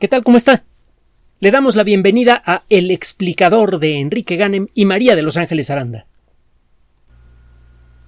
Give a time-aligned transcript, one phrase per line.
[0.00, 0.24] ¿Qué tal?
[0.24, 0.64] ¿Cómo está?
[1.38, 5.70] Le damos la bienvenida a El explicador de Enrique Ganem y María de Los Ángeles
[5.70, 6.08] Aranda.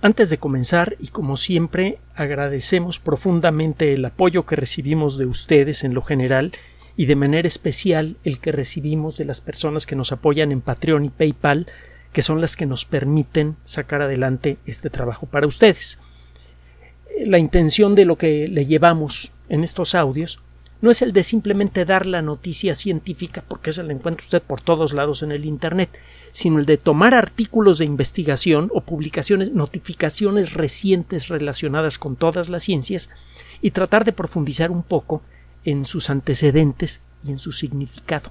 [0.01, 5.95] Antes de comenzar, y como siempre, agradecemos profundamente el apoyo que recibimos de ustedes en
[5.95, 6.51] lo general
[6.97, 11.05] y de manera especial el que recibimos de las personas que nos apoyan en Patreon
[11.05, 11.69] y PayPal,
[12.13, 16.01] que son las que nos permiten sacar adelante este trabajo para ustedes.
[17.25, 20.43] La intención de lo que le llevamos en estos audios
[20.81, 24.61] no es el de simplemente dar la noticia científica, porque se la encuentra usted por
[24.61, 26.01] todos lados en el Internet,
[26.33, 32.65] sino el de tomar artículos de investigación o publicaciones, notificaciones recientes relacionadas con todas las
[32.65, 33.11] ciencias
[33.63, 35.23] y tratar de profundizar un poco
[35.65, 38.31] en sus antecedentes y en su significado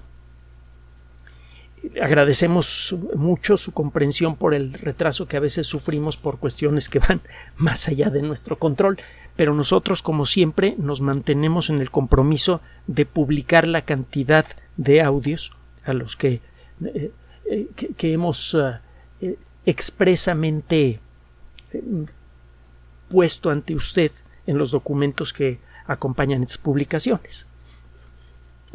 [2.02, 7.22] agradecemos mucho su comprensión por el retraso que a veces sufrimos por cuestiones que van
[7.58, 8.98] más allá de nuestro control,
[9.36, 14.46] pero nosotros, como siempre, nos mantenemos en el compromiso de publicar la cantidad
[14.78, 15.52] de audios
[15.84, 16.42] a los que,
[16.84, 17.12] eh,
[17.50, 18.56] eh, que, hemos
[19.22, 21.00] eh, expresamente
[23.10, 24.12] puesto ante usted
[24.48, 27.48] en los documentos que acompañan estas publicaciones.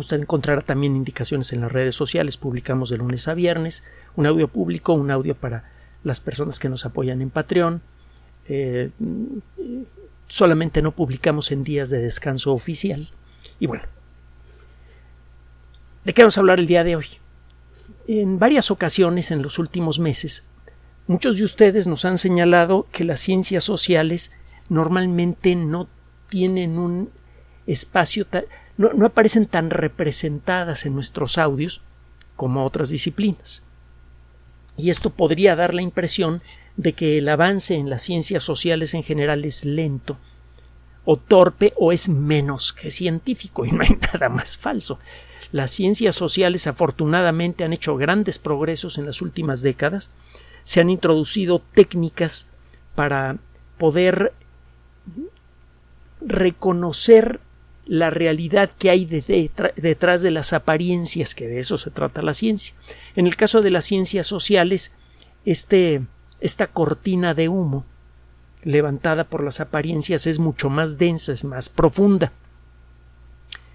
[0.00, 2.38] Usted encontrará también indicaciones en las redes sociales.
[2.38, 3.84] Publicamos de lunes a viernes
[4.16, 5.70] un audio público, un audio para
[6.02, 7.82] las personas que nos apoyan en Patreon.
[8.48, 8.90] Eh,
[10.26, 13.10] solamente no publicamos en días de descanso oficial.
[13.58, 13.84] Y bueno,
[16.06, 17.06] ¿de qué vamos a hablar el día de hoy?
[18.08, 20.46] En varias ocasiones en los últimos meses,
[21.08, 24.32] muchos de ustedes nos han señalado que las ciencias sociales
[24.70, 25.88] normalmente no
[26.30, 27.10] tienen un
[27.66, 28.26] espacio
[28.88, 31.82] no, aparecen tan representadas en nuestros audios
[32.34, 33.62] como otras disciplinas.
[34.78, 36.42] Y esto podría dar la impresión
[36.76, 40.16] de que el avance en las ciencias sociales en general es lento,
[41.04, 44.98] o torpe, o es menos que científico, y no hay nada más falso.
[45.52, 50.10] Las ciencias sociales afortunadamente han hecho grandes progresos en las últimas décadas,
[50.64, 52.46] se han introducido técnicas
[52.94, 53.36] para
[53.76, 54.32] poder
[56.22, 57.40] reconocer
[57.90, 62.76] la realidad que hay detrás de las apariencias, que de eso se trata la ciencia.
[63.16, 64.92] En el caso de las ciencias sociales,
[65.44, 66.02] este,
[66.40, 67.84] esta cortina de humo
[68.62, 72.30] levantada por las apariencias es mucho más densa, es más profunda.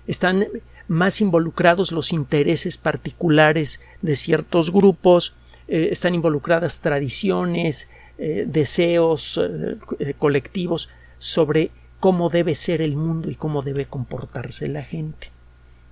[0.07, 0.47] Están
[0.87, 5.33] más involucrados los intereses particulares de ciertos grupos,
[5.67, 9.41] eh, están involucradas tradiciones, eh, deseos
[9.99, 10.87] eh, colectivos
[11.19, 15.31] sobre cómo debe ser el mundo y cómo debe comportarse la gente.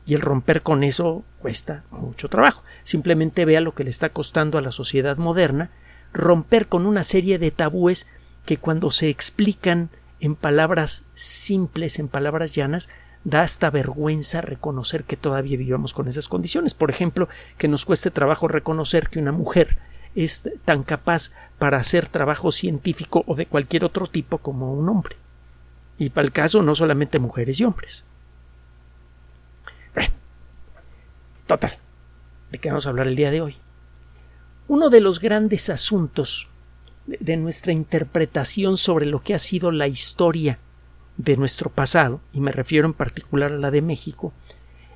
[0.06, 2.62] Y el romper con eso cuesta mucho trabajo.
[2.84, 5.72] Simplemente vea lo que le está costando a la sociedad moderna
[6.13, 8.08] romper con una serie de tabúes
[8.46, 12.90] que cuando se explican en palabras simples, en palabras llanas,
[13.24, 16.74] da hasta vergüenza reconocer que todavía vivamos con esas condiciones.
[16.74, 17.28] Por ejemplo,
[17.58, 19.78] que nos cueste trabajo reconocer que una mujer
[20.16, 25.16] es tan capaz para hacer trabajo científico o de cualquier otro tipo como un hombre.
[25.98, 28.06] Y para el caso no solamente mujeres y hombres.
[29.94, 30.14] Bueno,
[31.48, 31.78] total.
[32.52, 33.58] ¿De qué vamos a hablar el día de hoy?
[34.68, 36.48] Uno de los grandes asuntos
[37.06, 40.59] de nuestra interpretación sobre lo que ha sido la historia
[41.18, 44.34] de nuestro pasado, y me refiero en particular a la de México,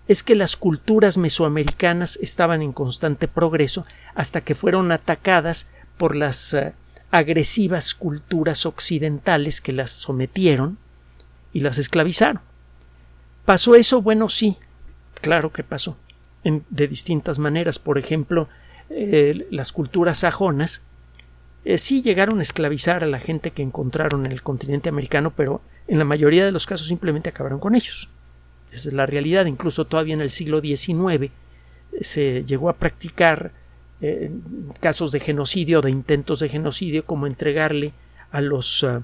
[0.07, 3.85] es que las culturas mesoamericanas estaban en constante progreso
[4.15, 6.73] hasta que fueron atacadas por las eh,
[7.11, 10.77] agresivas culturas occidentales que las sometieron
[11.57, 12.39] y las esclavizaron.
[13.43, 14.03] ¿Pasó eso?
[14.03, 14.57] Bueno, sí,
[15.21, 15.97] claro que pasó.
[16.43, 17.79] de distintas maneras.
[17.79, 18.47] Por ejemplo,
[18.91, 20.83] eh, las culturas sajonas
[21.65, 25.61] eh, sí llegaron a esclavizar a la gente que encontraron en el continente americano, pero
[25.87, 28.07] en la mayoría de los casos simplemente acabaron con ellos.
[28.71, 29.47] Esa es la realidad.
[29.47, 31.31] Incluso todavía en el siglo XIX eh,
[32.01, 33.51] se llegó a practicar
[34.79, 37.93] casos de genocidio, de intentos de genocidio, como entregarle
[38.29, 39.01] a los ah,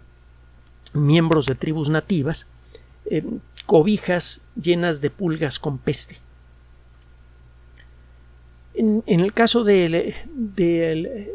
[0.94, 2.48] miembros de tribus nativas
[3.06, 3.24] eh,
[3.66, 6.18] cobijas llenas de pulgas con peste.
[8.76, 10.16] En, el caso de,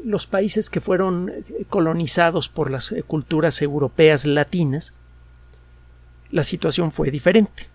[0.05, 1.33] los países que fueron
[1.69, 4.93] colonizados por las culturas europeas latinas,
[6.33, 7.69] la situación fue diferente.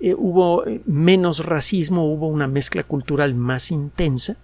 [0.00, 4.36] Eh, hubo menos racismo, hubo una mezcla cultural más intensa.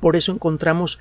[0.00, 0.98] Por eso encontramos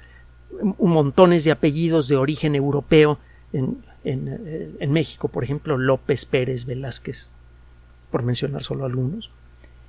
[0.79, 3.19] montones de apellidos de origen europeo
[3.53, 7.29] eh, en, México, por ejemplo, López Pérez Velázquez,
[8.09, 9.31] por mencionar solo algunos,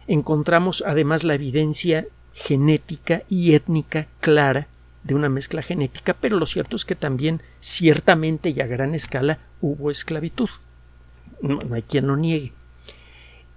[0.07, 4.69] encontramos además la evidencia genética y étnica clara
[5.05, 9.39] de una mezcla genética, pero lo cierto es que también ciertamente y a gran escala
[9.61, 10.49] hubo esclavitud.
[11.41, 12.53] No, hay quien lo niegue.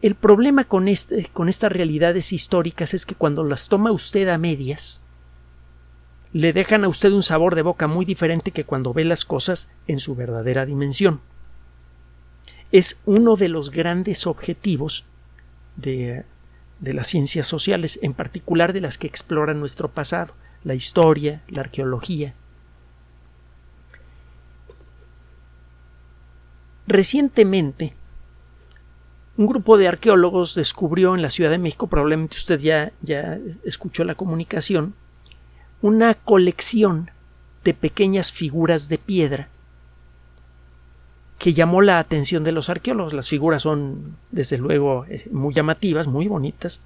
[0.01, 4.37] El problema con, este, con estas realidades históricas es que cuando las toma usted a
[4.37, 5.01] medias,
[6.35, 9.69] le dejan a usted un sabor de boca muy diferente que cuando ve las cosas
[9.87, 11.21] en su verdadera dimensión.
[12.73, 15.05] Es uno de los grandes objetivos
[15.77, 16.25] de,
[16.81, 20.33] las ciencias sociales, en particular de las que exploran nuestro pasado,
[20.65, 22.33] la historia, la arqueología.
[26.85, 27.93] Recientemente,
[29.37, 34.03] un grupo de arqueólogos descubrió en la Ciudad de México, probablemente usted ya, ya escuchó
[34.03, 34.95] la comunicación,
[35.81, 37.11] una colección
[37.63, 39.49] de pequeñas figuras de piedra
[41.39, 43.13] que llamó la atención de los arqueólogos.
[43.13, 46.81] Las figuras son, desde luego, eh, muy llamativas, muy bonitas.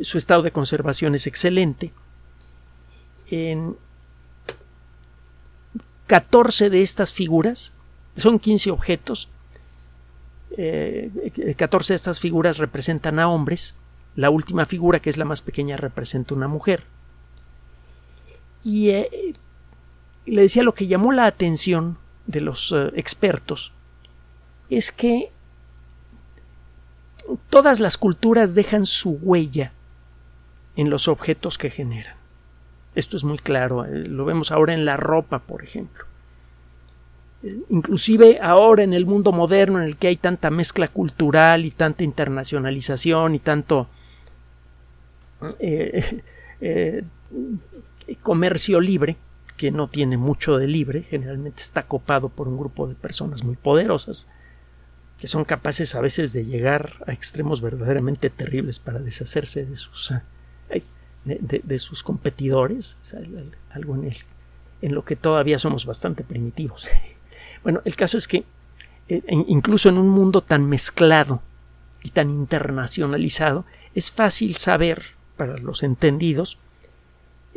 [0.00, 1.92] Su estado de conservación es excelente.
[3.28, 3.76] En
[6.06, 7.72] 14 de estas figuras,
[8.16, 9.28] son 15 objetos,
[10.56, 13.74] 14 eh, de estas figuras representan a hombres,
[14.14, 16.84] la última figura, que es la más pequeña, representa una mujer.
[18.66, 19.34] Y eh,
[20.26, 23.72] le decía lo que llamó la atención de los eh, expertos
[24.68, 25.30] es que
[27.48, 29.70] todas las culturas dejan su huella
[30.74, 32.16] en los objetos que generan.
[32.96, 36.04] Esto es muy claro, eh, lo vemos ahora en la ropa, por ejemplo.
[37.68, 42.02] Inclusive ahora en el mundo moderno en el que hay tanta mezcla cultural y tanta
[42.02, 43.86] internacionalización y tanto
[48.14, 49.16] comercio libre,
[49.56, 53.56] que no tiene mucho de libre, generalmente está copado por un grupo de personas muy
[53.56, 54.26] poderosas,
[55.18, 60.12] que son capaces a veces de llegar a extremos verdaderamente terribles para deshacerse de sus,
[60.70, 60.82] eh,
[61.24, 62.98] de, sus competidores,
[63.70, 64.12] algo en,
[64.82, 66.88] en lo que todavía somos bastante primitivos.
[67.62, 68.44] Bueno, el caso es que
[69.08, 71.42] eh, incluso en un mundo tan mezclado
[72.02, 73.64] y tan internacionalizado,
[73.94, 75.02] es fácil saber,
[75.36, 76.58] para los entendidos,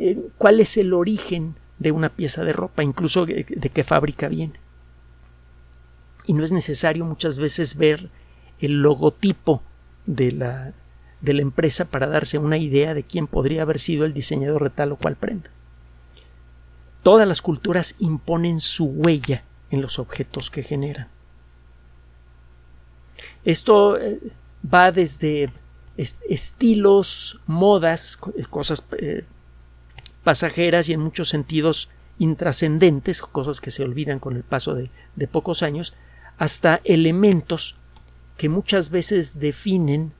[0.02, 4.54] eh, cuál es el origen de una pieza de ropa, incluso de, qué fábrica viene.
[6.26, 8.08] Y no es necesario muchas veces ver
[8.60, 9.62] el logotipo
[10.06, 10.72] de la,
[11.20, 14.70] de la empresa para darse una idea de quién podría haber sido el diseñador de
[14.70, 15.50] tal o cual prenda.
[17.02, 21.08] Todas las culturas imponen su huella en los objetos que generan.
[23.44, 24.18] Esto eh,
[24.62, 25.52] va desde
[25.96, 28.18] estilos, modas,
[28.48, 29.24] cosas eh,
[30.24, 31.88] pasajeras y en muchos sentidos
[32.18, 35.94] intrascendentes, cosas que se olvidan con el paso de, de pocos años,
[36.38, 37.76] hasta elementos
[38.36, 40.12] que muchas veces definen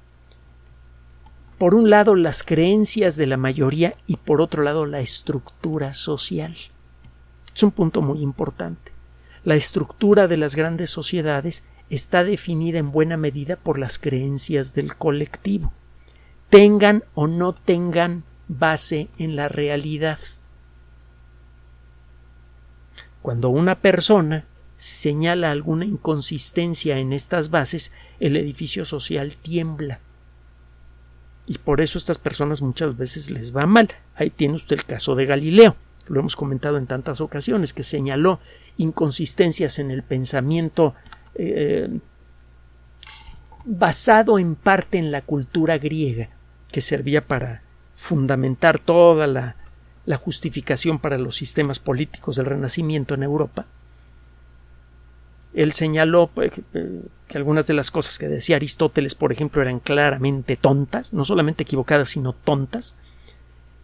[1.58, 6.56] por un lado las creencias de la mayoría y por otro lado la estructura social.
[7.54, 8.92] Es un punto muy importante.
[9.44, 14.96] La estructura de las grandes sociedades está definida en buena medida por las creencias del
[14.96, 15.72] colectivo.
[16.48, 18.24] Tengan o no tengan
[18.58, 20.18] base en la realidad.
[23.22, 24.44] Cuando una persona
[24.76, 30.00] señala alguna inconsistencia en estas bases, el edificio social tiembla.
[31.46, 33.90] Y por eso a estas personas muchas veces les va mal.
[34.16, 35.76] Ahí tiene usted el caso de Galileo.
[36.08, 38.40] Lo hemos comentado en tantas ocasiones, que señaló
[38.78, 40.94] inconsistencias en el pensamiento
[41.34, 42.00] eh,
[43.64, 46.30] basado en parte en la cultura griega,
[46.72, 47.62] que servía para
[48.00, 49.56] fundamentar toda la,
[50.16, 53.66] justificación para los sistemas políticos del Renacimiento en Europa,
[55.54, 59.78] él señaló pues, eh, que, algunas de las cosas que decía Aristóteles, por ejemplo, eran
[59.78, 62.96] claramente tontas, no solamente equivocadas, sino tontas,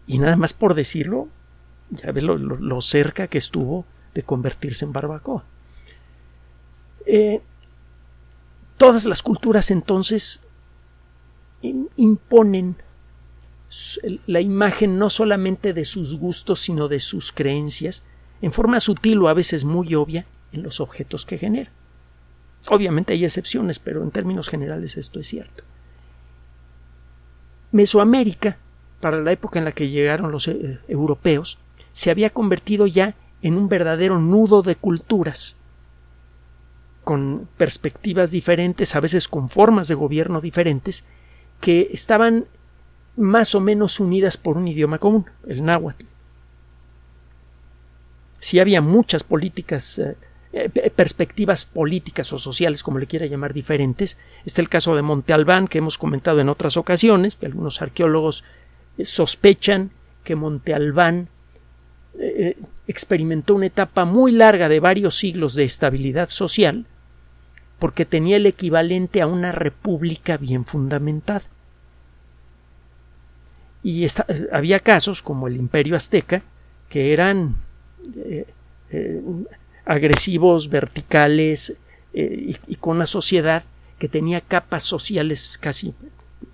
[0.08, 1.28] y nada más por decirlo,
[1.90, 5.44] ya ve lo, cerca que estuvo de convertirse en barbacoa.
[7.04, 7.40] Eh,
[8.78, 10.40] todas las culturas entonces
[11.96, 12.76] imponen
[14.26, 18.04] la imagen no solamente de sus gustos, sino de sus creencias,
[18.40, 21.70] en forma sutil o a veces muy obvia, en los objetos que genera.
[22.68, 25.64] Obviamente hay excepciones, pero en términos generales esto es cierto.
[27.73, 28.58] Mesoamérica,
[29.00, 31.58] para la época en la que llegaron los eh, europeos,
[31.92, 35.56] se había convertido ya en un verdadero nudo de culturas,
[37.04, 41.04] con perspectivas diferentes, a veces con formas de gobierno diferentes,
[41.61, 42.46] que estaban
[43.16, 46.04] más o menos unidas por un idioma común, el náhuatl.
[48.38, 50.16] Si había muchas políticas, eh,
[50.52, 54.18] eh, perspectivas políticas o sociales, como le quiera llamar, diferentes.
[54.44, 58.44] Está el caso de Monte Albán, que hemos comentado en otras ocasiones, que algunos arqueólogos
[58.99, 59.90] eh, sospechan
[60.25, 61.28] que Monte Albán
[62.87, 66.87] experimentó una etapa muy larga de varios siglos de estabilidad social,
[67.78, 71.42] porque tenía el equivalente a una república bien fundamentada.
[73.87, 74.05] Y
[74.50, 76.43] había casos como el imperio azteca
[76.88, 77.55] que eran
[78.16, 78.45] eh,
[78.90, 79.23] eh,
[79.85, 81.76] agresivos, verticales
[82.12, 83.62] eh, y, con una sociedad
[84.00, 85.95] que tenía capas sociales casi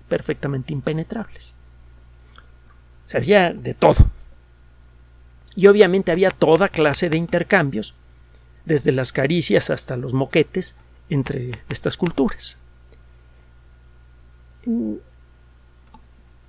[0.07, 1.55] perfectamente impenetrables.
[3.11, 4.11] O había de todo.
[5.55, 7.95] Y obviamente había toda clase de intercambios,
[8.63, 10.75] desde las caricias hasta los moquetes,
[11.09, 12.59] entre estas culturas.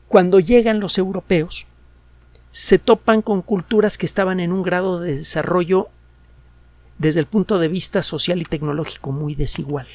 [0.08, 1.66] Cuando llegan los europeos,
[2.50, 5.88] se topan con culturas que estaban en un grado de desarrollo
[6.98, 9.88] desde el punto de vista social y tecnológico muy desigual.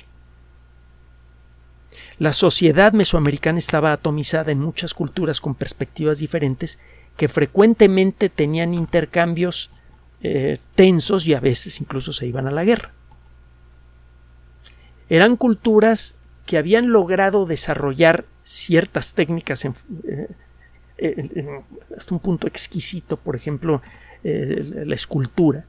[2.17, 6.79] La sociedad mesoamericana estaba atomizada en muchas culturas con perspectivas diferentes
[7.15, 9.71] que frecuentemente tenían intercambios
[10.21, 12.91] eh, tensos y a veces incluso se iban a la guerra.
[15.07, 19.73] Eran culturas que habían logrado desarrollar ciertas técnicas en,
[20.97, 21.63] eh,
[21.95, 23.83] hasta un punto exquisito, por ejemplo,
[24.23, 25.65] eh, la escultura.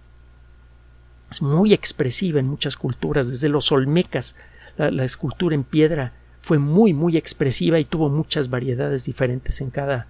[1.30, 4.34] Es muy expresiva en muchas culturas, desde los olmecas,
[4.78, 10.06] la, escultura en piedra fue muy, muy expresiva y tuvo muchas variedades diferentes en cada,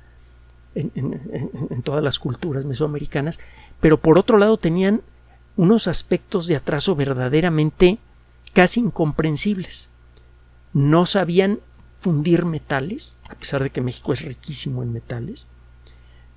[0.77, 3.41] en, en, todas las culturas mesoamericanas,
[3.81, 5.03] pero por otro lado tenían
[5.57, 7.99] unos aspectos de atraso verdaderamente
[8.55, 9.91] casi incomprensibles.
[10.73, 11.59] No sabían
[12.00, 15.49] fundir metales, a pesar de que México es riquísimo en metales,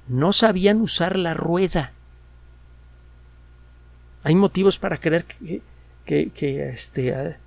[0.08, 1.94] no sabían usar la rueda.
[4.24, 5.26] Hay motivos para creer
[6.06, 7.38] que, este,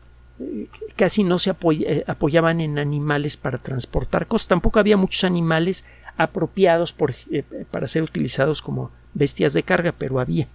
[0.96, 4.48] casi no se eh, apoyaban en animales para transportar cosas.
[4.48, 6.94] Tampoco había muchos animales apropiados
[7.30, 10.48] eh, para ser utilizados como bestias de carga, pero había.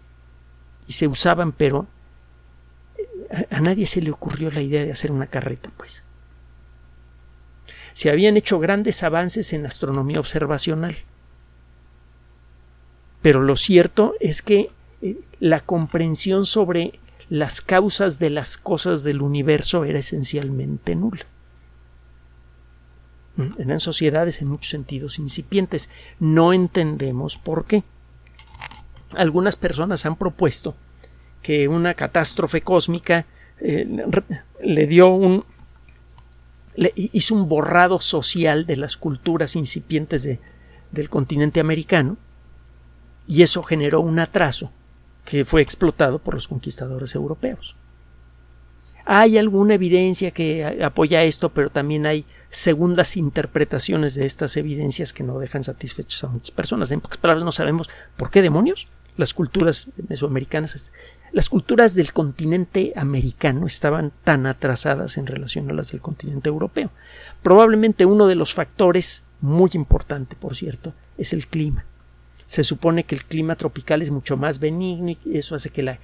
[0.88, 1.88] Y se usaban, pero
[3.30, 6.04] eh, a nadie se le ocurrió la idea de hacer una carreta, pues
[7.94, 10.98] se habían hecho grandes avances en astronomía observacional.
[13.22, 14.72] Pero lo cierto es que
[15.02, 21.26] eh, la comprensión sobre las causas de las cosas del universo era esencialmente nula.
[23.38, 25.90] Mm, eran sociedades en muchos sentidos incipientes.
[26.20, 27.84] No entendemos por qué.
[29.16, 30.76] Algunas personas han propuesto
[31.42, 33.26] que una catástrofe cósmica
[33.60, 33.88] eh,
[34.62, 35.46] le dio un,
[36.76, 40.28] hizo un borrado social de las culturas incipientes
[40.92, 42.18] del continente americano
[43.28, 44.72] y eso generó un atraso
[45.26, 47.76] que fue explotado por los conquistadores europeos.
[49.06, 55.24] Hay alguna evidencia que apoya esto, pero también hay segundas interpretaciones de estas evidencias que
[55.24, 56.92] no dejan satisfechos a muchas personas.
[56.92, 58.88] En pocas palabras, no sabemos por qué demonios
[59.18, 60.92] las culturas mesoamericanas
[61.32, 66.90] las culturas del continente americano estaban tan atrasadas en relación a las del continente europeo.
[67.42, 71.86] Probablemente uno de los factores muy importante, por cierto, es el clima.
[72.46, 76.00] Se supone que el clima tropical es mucho más benigno y eso hace que la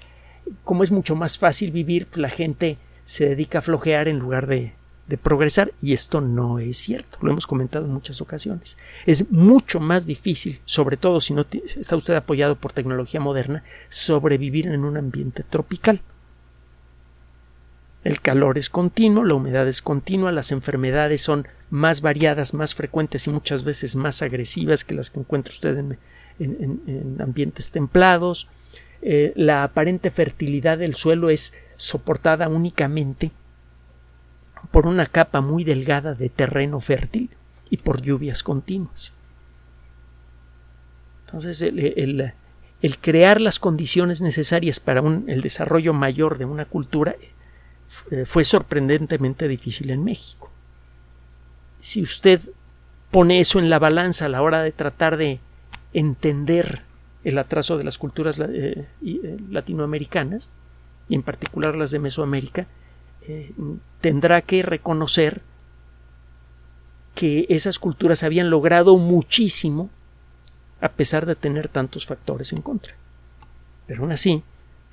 [0.63, 4.73] como es mucho más fácil vivir, la gente se dedica a flojear en lugar de
[5.07, 8.77] de progresar y esto no es cierto, lo hemos comentado en muchas ocasiones.
[9.05, 14.67] Es mucho más difícil, sobre todo si no está usted apoyado por tecnología moderna, sobrevivir
[14.67, 16.01] en un ambiente tropical.
[18.03, 23.27] El calor es continuo, la humedad es continua, las enfermedades son más variadas, más frecuentes
[23.27, 28.47] y muchas veces más agresivas que las que encuentra usted en, ambientes templados.
[29.01, 33.31] Eh, la aparente fertilidad del suelo es soportada únicamente
[34.71, 37.29] por una capa muy delgada de terreno fértil
[37.69, 39.13] y por lluvias continuas.
[41.25, 42.33] Entonces, el,
[43.01, 47.15] crear las condiciones necesarias para el desarrollo mayor de una cultura
[48.11, 50.49] eh, fue sorprendentemente difícil en México.
[51.79, 52.41] Si usted
[53.11, 55.39] pone eso en la balanza a la hora de tratar de
[55.93, 56.83] entender
[57.23, 60.49] el atraso de las culturas eh, eh, latinoamericanas,
[61.09, 62.67] y en particular las de Mesoamérica,
[63.27, 63.51] eh,
[64.01, 65.41] tendrá que reconocer
[67.13, 69.89] que esas culturas habían logrado muchísimo
[70.81, 72.93] a pesar de tener tantos factores en contra.
[73.87, 74.43] Pero aún así,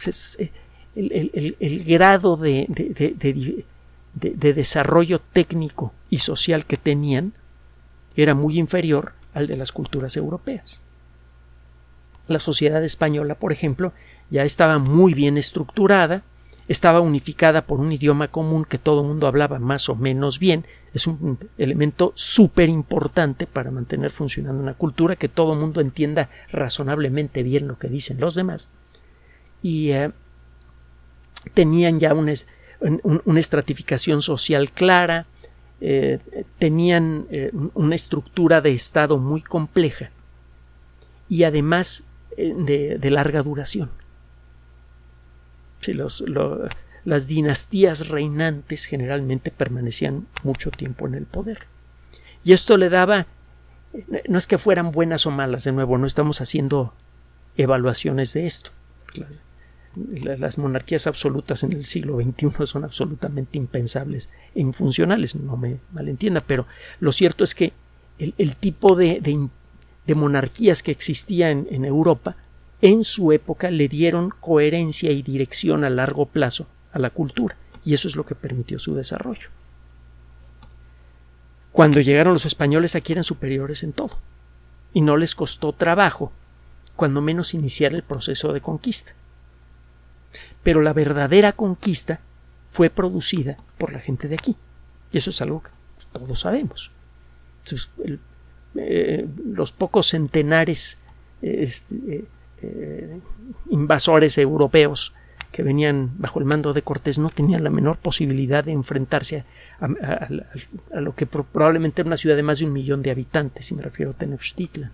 [0.02, 0.50] pues, eh,
[0.96, 7.34] el, grado de, de, desarrollo técnico y social que tenían
[8.16, 10.80] era muy inferior al de las culturas europeas.
[12.28, 13.92] La sociedad española, por ejemplo,
[14.30, 16.22] ya estaba muy bien estructurada,
[16.68, 20.64] estaba unificada por un idioma común que todo el mundo hablaba más o menos bien.
[20.92, 26.30] Es un elemento súper importante para mantener funcionando una cultura, que todo el mundo entienda
[26.50, 28.70] razonablemente bien lo que dicen los demás.
[29.62, 30.12] Y eh,
[31.52, 32.32] tenían ya un...
[33.24, 35.26] una estratificación social clara,
[35.80, 36.18] eh,
[36.58, 40.10] tenían eh, una estructura de Estado muy compleja
[41.28, 42.04] y además
[42.36, 43.90] de, larga duración.
[45.92, 51.66] Las dinastías reinantes generalmente permanecían mucho tiempo en el poder.
[52.44, 53.26] Y esto le daba,
[54.28, 56.94] no es que fueran buenas o malas, de nuevo, no estamos haciendo
[57.56, 58.70] evaluaciones de esto.
[59.94, 66.40] Las monarquías absolutas en el siglo XXI son absolutamente impensables e infuncionales, no me malentienda,
[66.40, 66.66] pero
[66.98, 67.72] lo cierto es que
[68.18, 69.48] el, tipo de,
[70.14, 72.36] monarquías que existía en, Europa
[72.84, 77.94] en su época le dieron coherencia y dirección a largo plazo a la cultura, y
[77.94, 79.48] eso es lo que permitió su desarrollo.
[81.72, 84.18] Cuando llegaron los españoles aquí eran superiores en todo,
[84.92, 86.30] y no les costó trabajo
[86.94, 89.14] cuando menos iniciar el proceso de conquista.
[90.62, 92.20] Pero la verdadera conquista
[92.70, 94.56] fue producida por la gente de aquí.
[95.10, 95.70] Y eso es algo que
[96.12, 96.90] todos sabemos.
[98.76, 100.98] Eh, los pocos centenares
[101.40, 102.24] este, eh,
[103.70, 105.12] invasores europeos
[105.54, 109.44] que venían bajo el mando de Cortés no tenían la menor posibilidad de enfrentarse
[109.80, 110.28] a,
[111.00, 113.82] lo que probablemente era una ciudad de más de un millón de habitantes, y me
[113.82, 114.90] refiero a Tenochtitlan.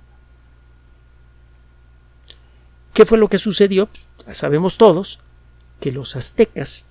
[2.92, 3.88] ¿Qué fue lo que sucedió?
[4.22, 5.20] Pues, sabemos todos
[5.80, 6.84] que los aztecas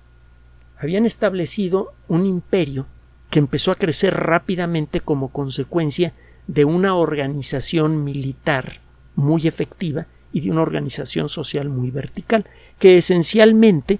[0.76, 2.86] habían establecido un imperio
[3.30, 6.12] que empezó a crecer rápidamente como consecuencia
[6.48, 8.80] de una organización militar
[9.14, 12.46] muy efectiva y de una organización social muy vertical,
[12.78, 13.98] que esencialmente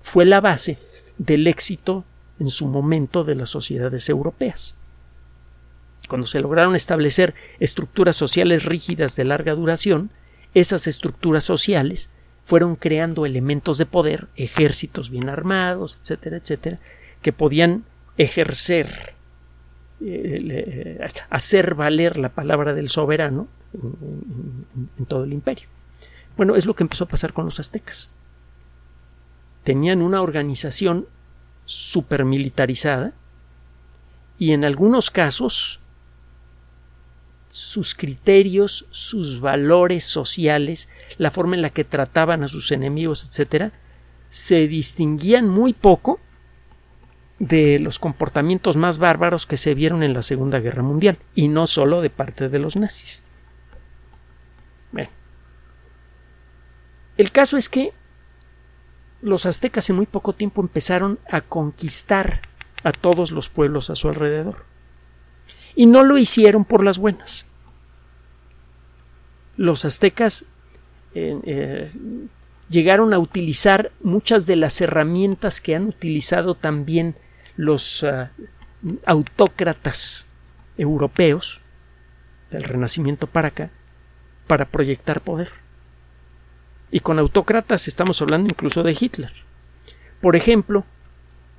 [0.00, 0.78] fue la base
[1.18, 2.04] del éxito
[2.38, 4.76] en su momento de las sociedades europeas.
[6.08, 10.10] Cuando se lograron establecer estructuras sociales rígidas de larga duración,
[10.54, 12.10] esas estructuras sociales
[12.44, 16.80] fueron creando elementos de poder, ejércitos bien armados, etcétera, etcétera,
[17.22, 17.84] que podían
[18.18, 19.14] ejercer,
[20.04, 20.98] eh,
[21.30, 25.68] hacer valer la palabra del soberano en, todo el imperio.
[26.36, 28.10] Bueno, es lo que empezó a pasar con los aztecas.
[29.64, 31.06] Tenían una organización
[31.64, 33.12] supermilitarizada
[34.38, 35.80] y en algunos casos
[37.48, 40.88] sus criterios, sus valores sociales,
[41.18, 43.72] la forma en la que trataban a sus enemigos, etcétera,
[44.30, 46.18] se distinguían muy poco
[47.42, 51.66] de los comportamientos más bárbaros que se vieron en la Segunda Guerra Mundial, y no
[51.66, 53.24] solo de parte de los nazis.
[57.18, 57.92] El caso es que
[59.20, 62.40] los aztecas en muy poco tiempo empezaron a conquistar
[62.84, 64.64] a todos los pueblos a su alrededor
[65.74, 67.46] y no lo hicieron por las buenas.
[69.56, 70.46] Los aztecas
[71.14, 71.92] eh,
[72.70, 77.14] llegaron a utilizar muchas de las herramientas que han utilizado también
[77.56, 78.30] los ah,
[79.06, 80.26] autócratas
[80.76, 81.60] europeos
[82.50, 83.70] del Renacimiento para acá
[84.46, 85.50] para proyectar poder.
[86.90, 89.32] Y con autócratas estamos hablando incluso de Hitler.
[90.20, 90.84] Por ejemplo,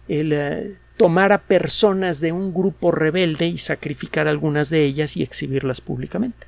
[0.08, 5.24] el, eh, tomar a personas de un grupo rebelde y sacrificar algunas de ellas y
[5.24, 6.48] exhibirlas públicamente.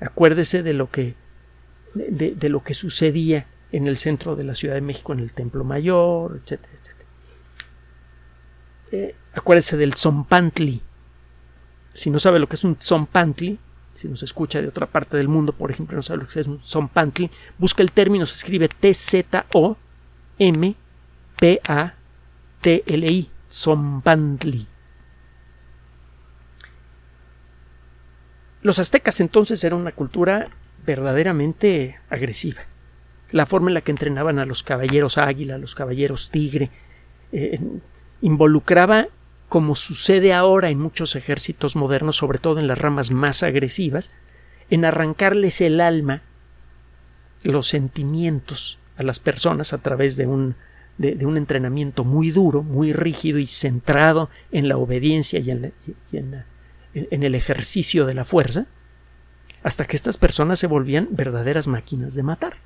[0.00, 1.14] Acuérdese de lo que
[1.94, 5.64] de, lo que sucedía en el centro de la Ciudad de México, en el Templo
[5.64, 6.97] Mayor, etcétera, etcétera.
[8.92, 10.80] Eh, acuérdese del Zompantli.
[11.92, 13.58] Si no sabe lo que es un Zompantli,
[13.94, 16.46] si nos escucha de otra parte del mundo, por ejemplo, no sabe lo que es
[16.46, 19.44] un Zompantli, busca el término, se escribe T-Z-O-M-P-A
[22.60, 24.66] TLI, Zompantli.
[28.62, 30.48] Los aztecas entonces eran una cultura
[30.84, 32.62] verdaderamente agresiva.
[33.30, 36.70] La forma en la que entrenaban a los caballeros águila, a los caballeros tigre,
[37.32, 37.60] eh,
[38.20, 39.08] involucraba,
[39.48, 44.10] como sucede ahora en muchos ejércitos modernos, sobre todo en las ramas más agresivas,
[44.70, 46.22] en arrancarles el alma,
[47.44, 50.56] los sentimientos a las personas a través de un
[50.98, 55.72] de, un entrenamiento muy duro, muy rígido y centrado en la obediencia y, en,
[56.92, 58.66] en, el ejercicio de la fuerza,
[59.62, 62.56] hasta que estas personas se volvían verdaderas máquinas de matar.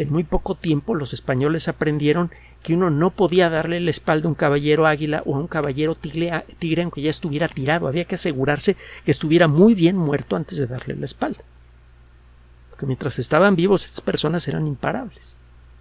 [0.00, 2.30] En muy poco tiempo los españoles aprendieron
[2.62, 5.94] que uno no podía darle la espalda a un caballero águila o a un caballero
[5.94, 10.66] tigre, aunque ya estuviera tirado, había que asegurarse que estuviera muy bien muerto antes de
[10.66, 11.40] darle la espalda.
[12.70, 15.36] Porque mientras estaban vivos estas personas eran imparables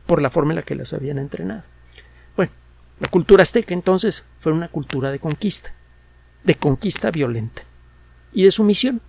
[0.06, 1.64] por la forma en la que las habían entrenado.
[2.36, 2.52] Bueno,
[3.00, 5.74] la cultura azteca entonces fue una cultura de conquista,
[6.44, 7.62] de conquista violenta
[8.34, 9.00] y de sumisión.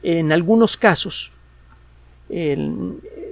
[0.00, 1.32] En algunos casos,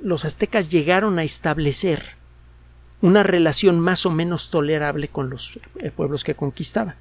[0.02, 2.16] los aztecas llegaron a establecer
[3.00, 6.96] una relación más o menos tolerable con los eh, pueblos que conquistaban.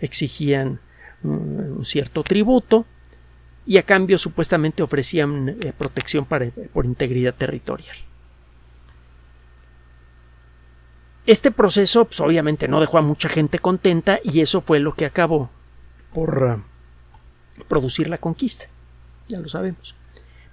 [0.00, 0.80] Exigían
[1.22, 2.84] un cierto tributo
[3.64, 7.96] y a cambio supuestamente ofrecían eh, protección por integridad territorial.
[11.26, 15.06] Este proceso pues, obviamente no dejó a mucha gente contenta y eso fue lo que
[15.06, 15.50] acabó
[16.12, 16.60] por
[17.66, 18.66] producir la conquista.
[19.28, 19.96] Ya lo sabemos.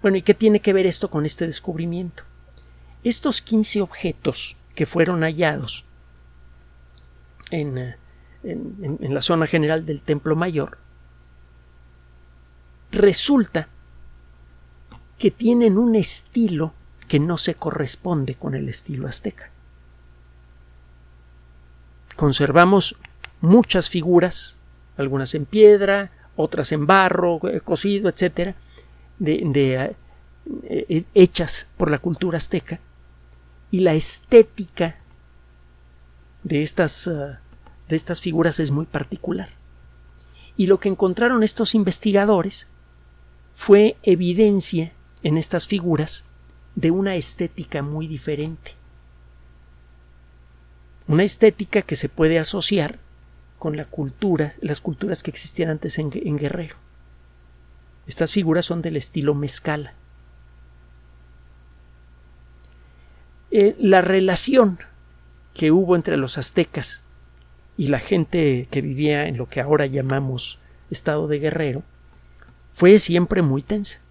[0.02, 2.24] Bueno, ¿y qué tiene que ver esto con este descubrimiento?
[3.04, 5.86] Estos 15 objetos que fueron hallados
[7.52, 7.96] eh,
[8.44, 10.78] en, en, la zona general del Templo Mayor,
[12.92, 13.68] resulta
[15.20, 16.74] que tienen un estilo
[17.08, 19.52] que no se corresponde con el estilo azteca.
[22.16, 22.96] Conservamos
[23.42, 24.58] muchas figuras,
[24.98, 28.56] algunas en piedra, otras en barro, eh, cocido, etcétera,
[29.22, 29.96] de,
[30.64, 32.80] eh, hechas por la cultura azteca,
[33.70, 34.98] y la estética
[36.44, 37.36] de estas, uh,
[37.88, 39.50] de estas figuras es muy particular.
[40.58, 42.68] Y lo que encontraron estos investigadores
[43.54, 44.92] fue evidencia
[45.24, 46.26] en estas figuras
[46.76, 48.72] de una estética muy diferente.
[51.08, 53.00] Una estética que se puede asociar
[53.60, 56.81] con las culturas que existían antes en Guerrero.
[58.12, 59.94] Estas figuras son del estilo mezcala.
[63.52, 64.80] Eh, la relación
[65.54, 67.06] que hubo entre los aztecas
[67.78, 71.84] y la gente que vivía en lo que ahora llamamos estado de guerrero
[72.74, 74.02] fue siempre muy tensa.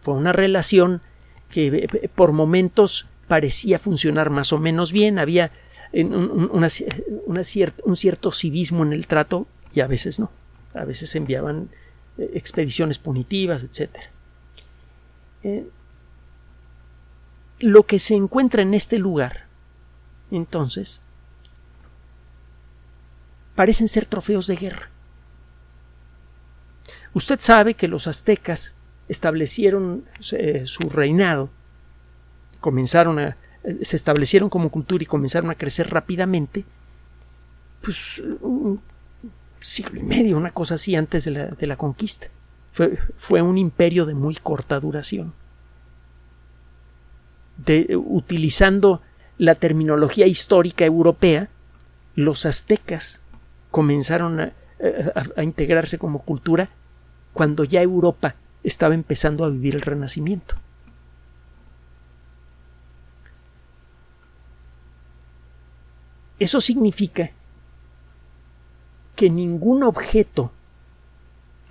[0.00, 1.00] Fue una relación
[1.48, 5.52] que eh, por momentos parecía funcionar más o menos bien, había
[5.92, 10.32] un, cierto civismo en el trato y a veces no.
[10.74, 11.81] A veces enviaban eh,
[12.18, 13.96] expediciones punitivas, etc
[17.62, 19.46] lo que se encuentra en este lugar,
[20.30, 21.00] entonces,
[23.54, 24.90] parecen ser trofeos de guerra.
[27.14, 28.74] Usted sabe que los aztecas
[29.08, 31.50] establecieron eh, su reinado,
[32.60, 36.64] comenzaron a, eh, se establecieron como cultura y comenzaron a crecer rápidamente,
[37.80, 38.22] pues
[39.62, 42.28] siglo y medio, una cosa así antes de la, de la conquista.
[42.72, 45.34] Fue, fue un imperio de muy corta duración
[47.94, 49.02] utilizando
[49.38, 51.48] la terminología histórica europea,
[52.14, 53.22] los aztecas
[53.70, 54.52] comenzaron a,
[55.36, 56.70] a, integrarse como cultura
[57.32, 60.56] cuando ya Europa estaba empezando a vivir el Renacimiento.
[66.38, 67.30] Eso significa
[69.16, 70.52] que ningún objeto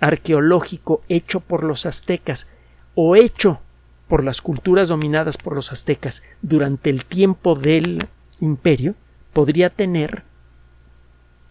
[0.00, 2.48] arqueológico hecho por los aztecas
[2.94, 3.60] o hecho
[4.08, 8.06] por las culturas dominadas por los aztecas durante el tiempo del
[8.40, 8.94] imperio
[9.32, 10.24] podría tener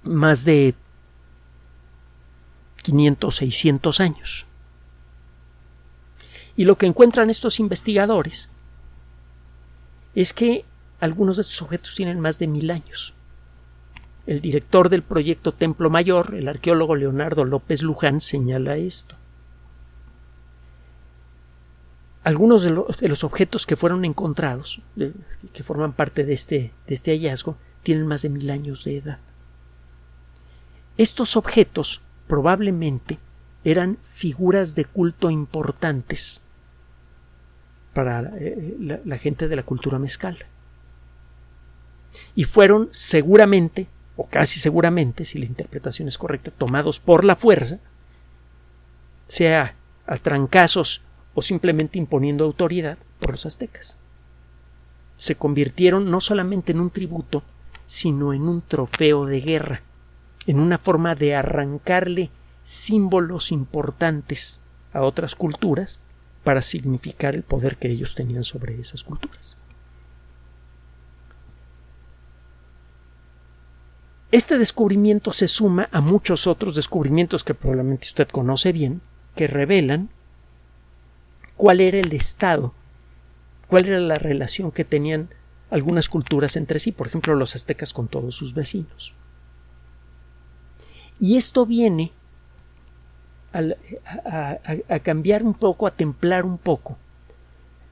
[0.04, 0.76] más de
[2.84, 4.46] 500, 600 años.
[6.56, 8.50] Y lo que encuentran estos investigadores
[10.14, 10.66] es que
[11.00, 13.14] algunos de estos objetos tienen más de mil años.
[14.28, 19.16] El director del proyecto Templo Mayor, el arqueólogo Leonardo López Luján, señala esto
[22.24, 24.82] algunos de, los objetos que fueron encontrados,
[25.54, 29.20] que forman parte de este, de este hallazgo, tienen más de mil años de edad.
[30.98, 33.18] Estos objetos probablemente
[33.64, 36.42] eran figuras de culto importantes
[37.94, 40.38] para eh, la, la, gente de la cultura mezcal.
[42.36, 47.80] Y fueron seguramente, o casi seguramente, si la interpretación es correcta, tomados por la fuerza,
[49.28, 51.02] sea a trancazos
[51.34, 53.98] o simplemente imponiendo autoridad por los aztecas.
[55.18, 57.44] Se convirtieron no solamente en un tributo,
[57.86, 59.82] sino en un trofeo de guerra,
[60.48, 62.30] en una forma de arrancarle
[62.64, 64.62] símbolos importantes
[64.94, 66.00] a otras culturas
[66.44, 69.58] para significar el poder que ellos tenían sobre esas culturas.
[74.32, 79.02] Este descubrimiento se suma a muchos otros descubrimientos que probablemente usted conoce bien,
[79.36, 80.10] que revelan
[81.58, 82.74] cuál era el estado,
[83.68, 85.30] cuál era la relación que tenían
[85.70, 89.14] algunas culturas entre sí, por ejemplo los aztecas con todos sus vecinos.
[91.20, 92.14] Y esto viene
[93.54, 96.98] a, cambiar un poco, a templar un poco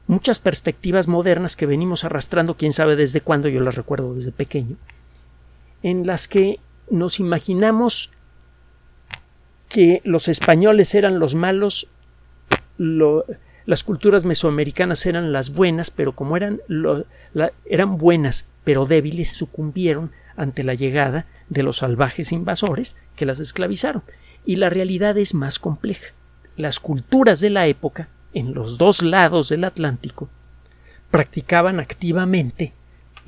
[0.07, 4.77] muchas perspectivas modernas que venimos arrastrando, quién sabe desde cuándo, yo las recuerdo desde pequeño,
[5.83, 8.11] en las que nos imaginamos
[9.67, 11.87] que los españoles eran los malos,
[12.77, 13.25] lo,
[13.65, 16.59] las culturas mesoamericanas eran las buenas, pero como eran,
[17.65, 24.03] eran buenas, pero débiles, sucumbieron ante la llegada de los salvajes invasores que las esclavizaron.
[24.45, 26.13] Y la realidad es más compleja.
[26.57, 30.29] Las culturas de la época, en los dos lados del Atlántico,
[31.11, 32.73] practicaban activamente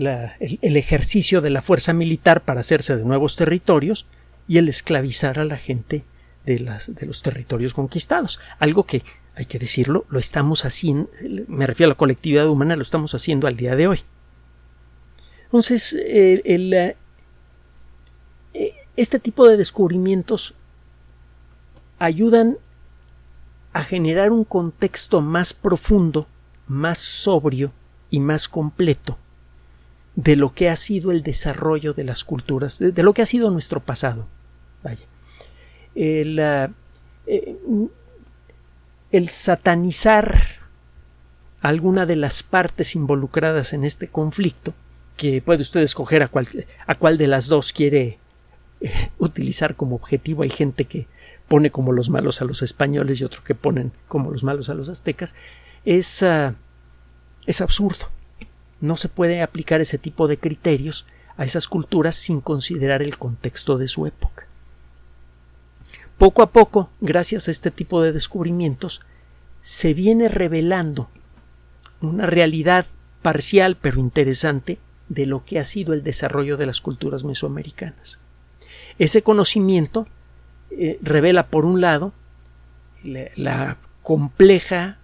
[0.01, 4.05] el, ejercicio de la fuerza militar para hacerse de nuevos territorios
[4.47, 6.03] y el esclavizar a la gente
[6.45, 8.39] de, los territorios conquistados.
[8.59, 9.03] Algo que,
[9.35, 11.09] hay que decirlo, lo estamos haciendo,
[11.47, 13.99] me refiero a la colectividad humana, lo estamos haciendo al día de hoy.
[15.45, 16.95] Entonces, el, eh,
[18.95, 20.55] este tipo de descubrimientos
[21.99, 22.57] ayudan
[23.73, 26.27] a generar un contexto más profundo,
[26.67, 27.71] más sobrio
[28.09, 29.17] y más completo
[30.15, 33.49] de lo que ha sido el desarrollo de las culturas, de, lo que ha sido
[33.49, 34.27] nuestro pasado.
[34.83, 35.05] Vaya.
[35.95, 37.55] El, eh,
[39.11, 40.61] el satanizar
[41.61, 44.73] alguna de las partes involucradas en este conflicto,
[45.15, 46.47] que puede usted escoger a cuál,
[46.87, 48.19] a de las dos quiere
[49.19, 50.43] utilizar como objetivo.
[50.43, 51.07] Hay gente que
[51.47, 54.73] pone como los malos a los españoles y otro que ponen como los malos a
[54.73, 55.35] los aztecas.
[55.85, 56.55] Es, ah,
[57.45, 58.07] es absurdo.
[58.81, 61.05] No se puede aplicar ese tipo de criterios
[61.37, 64.47] a esas culturas sin considerar el contexto de su época.
[66.17, 69.01] Poco a poco, gracias a este tipo de descubrimientos,
[69.61, 71.09] se viene revelando
[72.01, 72.85] una realidad
[73.21, 78.19] parcial pero interesante de lo que ha sido el desarrollo de las culturas mesoamericanas.
[78.97, 80.07] Ese conocimiento
[80.71, 82.13] eh, revela, por un lado,
[83.03, 84.99] la, compleja,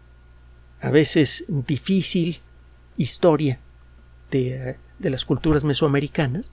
[0.81, 2.39] a veces difícil
[2.95, 3.59] historia
[4.31, 6.51] de, las culturas mesoamericanas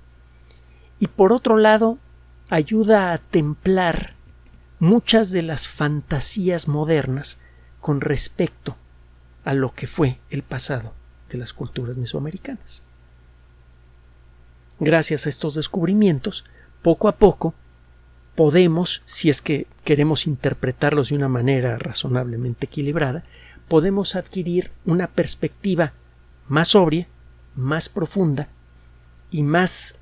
[1.01, 1.99] y por otro lado
[2.51, 4.15] ayuda a templar
[4.79, 7.39] muchas de las fantasías modernas
[7.81, 8.77] con respecto
[9.45, 10.93] a lo que fue el pasado
[11.31, 12.83] de las culturas mesoamericanas.
[14.81, 16.45] Gracias a estos descubrimientos,
[16.83, 17.55] poco a poco
[18.35, 23.25] podemos, si es que queremos interpretarlos de una manera razonablemente equilibrada,
[23.69, 25.93] podemos adquirir una perspectiva
[26.49, 27.07] más sobria,
[27.57, 28.49] más profunda
[29.31, 29.97] y más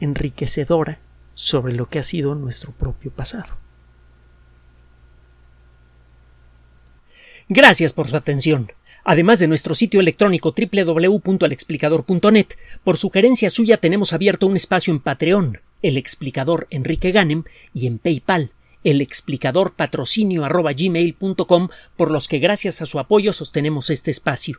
[0.00, 0.98] enriquecedora
[1.34, 3.56] sobre lo que ha sido nuestro propio pasado.
[7.48, 8.70] Gracias por su atención.
[9.02, 12.46] Además de nuestro sitio electrónico www.alexplicador.net,
[12.84, 17.98] por sugerencia suya tenemos abierto un espacio en Patreon, el explicador Enrique Ganem, y en
[17.98, 18.52] PayPal,
[18.84, 20.46] el explicador patrocinio
[21.96, 24.58] por los que gracias a su apoyo sostenemos este espacio.